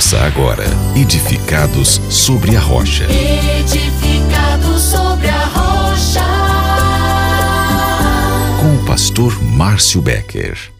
[0.00, 0.64] Ouça agora
[0.96, 3.04] Edificados sobre a Rocha.
[3.04, 6.20] Edificados sobre a rocha.
[8.58, 10.72] Com o pastor Márcio Becker.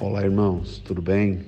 [0.00, 1.46] Olá, irmãos, tudo bem?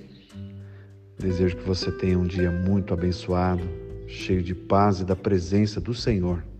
[1.19, 3.69] Desejo que você tenha um dia muito abençoado,
[4.07, 6.54] cheio de paz e da presença do Senhor.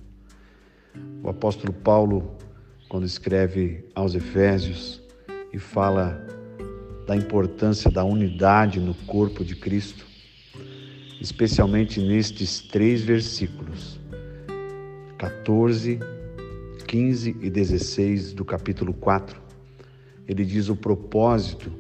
[1.25, 2.37] O apóstolo Paulo,
[2.87, 5.03] quando escreve aos Efésios
[5.55, 6.23] e fala
[7.07, 10.05] da importância da unidade no corpo de Cristo,
[11.23, 13.99] especialmente nestes três versículos,
[15.17, 15.99] 14,
[16.87, 19.41] 15 e 16 do capítulo 4,
[20.29, 21.73] ele diz: o propósito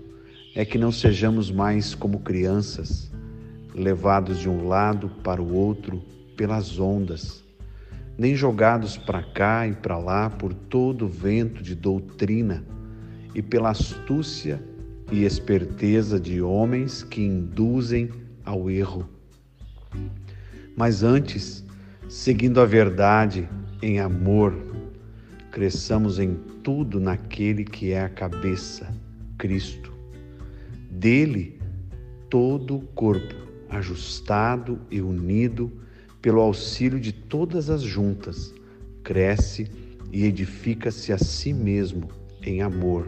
[0.54, 3.12] é que não sejamos mais como crianças,
[3.74, 6.02] levados de um lado para o outro
[6.34, 7.43] pelas ondas
[8.16, 12.64] nem jogados para cá e para lá por todo vento de doutrina
[13.34, 14.62] e pela astúcia
[15.10, 18.10] e esperteza de homens que induzem
[18.44, 19.08] ao erro.
[20.76, 21.64] Mas antes,
[22.08, 23.48] seguindo a verdade
[23.82, 24.54] em amor,
[25.50, 28.92] cresçamos em tudo naquele que é a cabeça,
[29.38, 29.92] Cristo.
[30.90, 31.60] Dele,
[32.30, 33.34] todo o corpo,
[33.68, 35.70] ajustado e unido,
[36.24, 38.54] pelo auxílio de todas as juntas,
[39.02, 39.70] cresce
[40.10, 42.08] e edifica-se a si mesmo
[42.42, 43.06] em amor,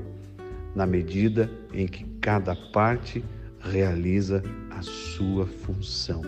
[0.75, 3.25] na medida em que cada parte
[3.59, 6.21] realiza a sua função.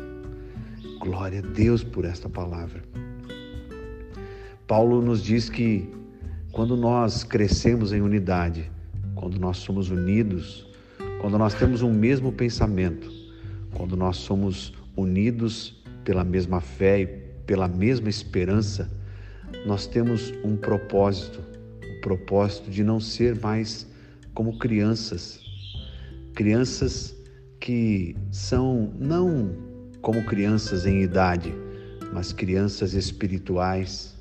[0.98, 2.82] Glória a Deus por esta palavra.
[4.66, 5.86] Paulo nos diz que
[6.52, 8.72] quando nós crescemos em unidade,
[9.14, 10.66] quando nós somos unidos,
[11.20, 13.12] quando nós temos um mesmo pensamento,
[13.74, 15.77] quando nós somos unidos
[16.08, 17.06] pela mesma fé e
[17.44, 18.90] pela mesma esperança,
[19.66, 21.38] nós temos um propósito,
[21.82, 23.86] o propósito de não ser mais
[24.32, 25.38] como crianças.
[26.34, 27.14] Crianças
[27.60, 29.54] que são não
[30.00, 31.54] como crianças em idade,
[32.10, 34.16] mas crianças espirituais.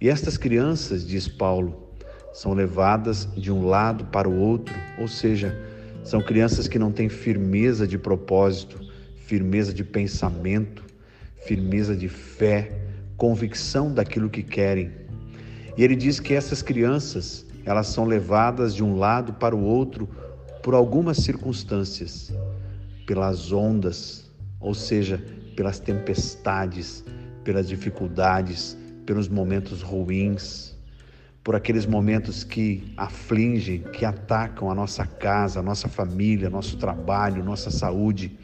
[0.00, 1.92] E estas crianças, diz Paulo,
[2.32, 5.60] são levadas de um lado para o outro, ou seja,
[6.04, 8.78] são crianças que não têm firmeza de propósito,
[9.26, 10.91] firmeza de pensamento,
[11.44, 12.70] firmeza de fé,
[13.16, 14.90] convicção daquilo que querem.
[15.76, 20.08] E ele diz que essas crianças, elas são levadas de um lado para o outro
[20.62, 22.32] por algumas circunstâncias,
[23.06, 24.30] pelas ondas,
[24.60, 25.22] ou seja,
[25.56, 27.04] pelas tempestades,
[27.42, 30.76] pelas dificuldades, pelos momentos ruins,
[31.42, 37.42] por aqueles momentos que afligem, que atacam a nossa casa, a nossa família, nosso trabalho,
[37.42, 38.38] nossa saúde.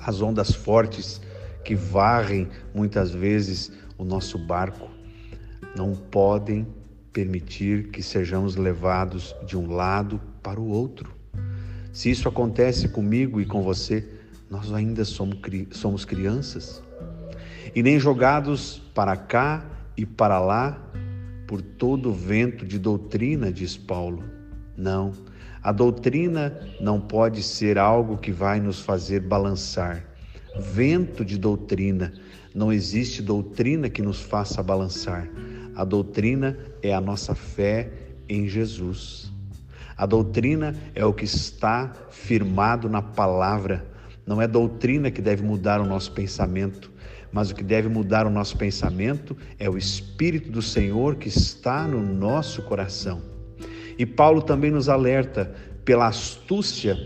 [0.00, 1.20] As ondas fortes
[1.66, 4.88] que varrem muitas vezes o nosso barco,
[5.76, 6.64] não podem
[7.12, 11.12] permitir que sejamos levados de um lado para o outro.
[11.92, 14.08] Se isso acontece comigo e com você,
[14.48, 15.38] nós ainda somos,
[15.72, 16.80] somos crianças.
[17.74, 19.66] E nem jogados para cá
[19.96, 20.80] e para lá
[21.48, 24.22] por todo o vento de doutrina, diz Paulo.
[24.76, 25.10] Não,
[25.60, 30.15] a doutrina não pode ser algo que vai nos fazer balançar
[30.60, 32.12] vento de doutrina.
[32.54, 35.28] Não existe doutrina que nos faça balançar.
[35.74, 37.90] A doutrina é a nossa fé
[38.28, 39.30] em Jesus.
[39.96, 43.86] A doutrina é o que está firmado na palavra.
[44.26, 46.90] Não é doutrina que deve mudar o nosso pensamento,
[47.30, 51.86] mas o que deve mudar o nosso pensamento é o Espírito do Senhor que está
[51.86, 53.22] no nosso coração.
[53.98, 56.98] E Paulo também nos alerta pela astúcia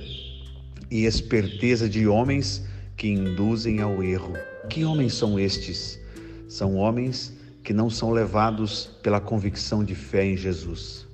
[0.91, 2.65] e esperteza de homens
[3.00, 4.34] que induzem ao erro.
[4.69, 5.99] Que homens são estes?
[6.47, 7.33] São homens
[7.65, 11.09] que não são levados pela convicção de fé em Jesus.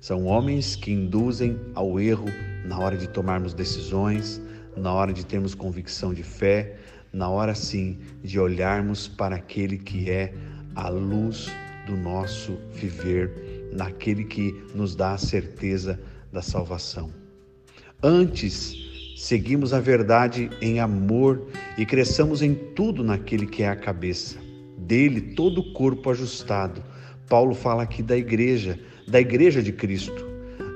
[0.00, 2.26] São homens que induzem ao erro
[2.64, 4.40] na hora de tomarmos decisões,
[4.76, 6.76] na hora de termos convicção de fé,
[7.12, 10.32] na hora sim de olharmos para aquele que é
[10.76, 11.50] a luz
[11.88, 15.98] do nosso viver, naquele que nos dá a certeza
[16.32, 17.12] da salvação.
[18.00, 18.91] Antes
[19.22, 21.46] seguimos a verdade em amor
[21.78, 24.36] e cresçamos em tudo naquele que é a cabeça.
[24.76, 26.82] Dele, todo o corpo ajustado.
[27.28, 30.28] Paulo fala aqui da igreja, da igreja de Cristo.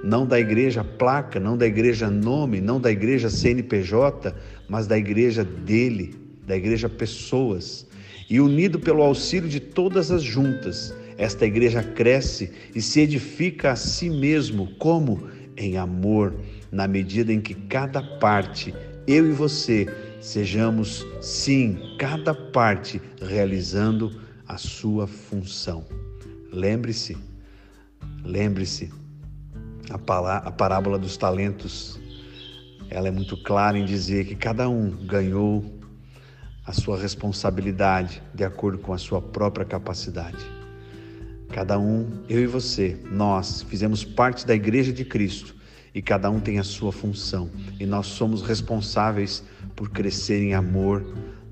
[0.05, 4.33] Não da igreja placa, não da igreja nome, não da igreja CNPJ,
[4.69, 6.15] mas da igreja dele,
[6.47, 7.85] da igreja pessoas.
[8.31, 13.77] E unido pelo auxílio de todas as juntas, esta igreja cresce e se edifica a
[13.77, 15.35] si mesmo, como?
[15.57, 16.35] Em amor
[16.71, 18.75] na medida em que cada parte,
[19.07, 19.87] eu e você,
[20.21, 24.11] sejamos, sim, cada parte realizando
[24.47, 25.85] a sua função.
[26.53, 27.17] Lembre-se,
[28.25, 28.91] lembre-se,
[29.91, 31.99] a, parábola dos talentos,
[32.91, 35.65] ela é muito clara em dizer que cada um ganhou
[36.65, 40.45] a sua responsabilidade de acordo com a sua própria capacidade.
[41.57, 45.57] Cada um, eu e você, nós fizemos parte da igreja de Cristo
[45.95, 47.49] e cada um tem a sua função
[47.81, 49.43] e nós somos responsáveis
[49.75, 51.03] por crescer em amor.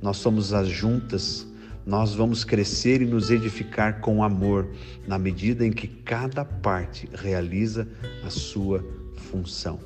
[0.03, 1.47] Nós somos as juntas,
[1.87, 4.69] nós vamos crescer e nos edificar com amor
[5.09, 7.89] na medida em que cada parte realiza
[8.23, 8.85] a sua
[9.31, 9.81] função.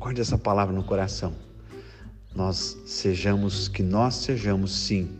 [0.00, 1.32] Guarde essa palavra no coração
[2.34, 5.10] nós sejamos, que nós sejamos sim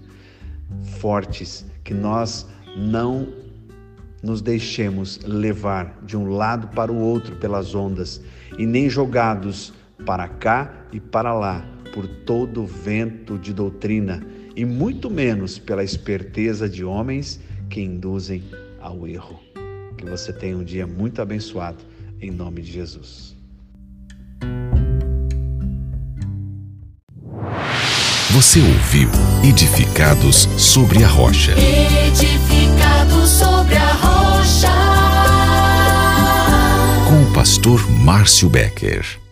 [0.99, 2.45] fortes, que nós
[2.77, 3.44] não
[4.25, 8.23] nos deixemos levar de um lado para o outro pelas ondas
[8.59, 9.73] e nem jogados
[10.07, 14.27] para cá e para lá por todo o vento de doutrina
[14.57, 17.39] e muito menos pela esperteza de homens
[17.69, 18.43] que induzem
[18.81, 19.39] ao erro.
[19.97, 21.79] Que você tenha um dia muito abençoado
[22.21, 23.35] em nome de Jesus.
[28.35, 29.09] Você ouviu
[29.49, 31.53] Edificados sobre a Rocha.
[31.53, 33.84] Edificados sobre a
[38.05, 39.24] Márcio Becker.